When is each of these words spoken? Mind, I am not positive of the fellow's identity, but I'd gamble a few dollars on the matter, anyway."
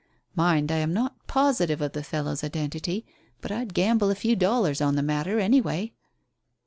Mind, 0.33 0.71
I 0.71 0.77
am 0.77 0.93
not 0.93 1.27
positive 1.27 1.79
of 1.79 1.91
the 1.91 2.01
fellow's 2.01 2.43
identity, 2.43 3.05
but 3.39 3.51
I'd 3.51 3.75
gamble 3.75 4.09
a 4.09 4.15
few 4.15 4.35
dollars 4.35 4.81
on 4.81 4.95
the 4.95 5.03
matter, 5.03 5.37
anyway." 5.39 5.93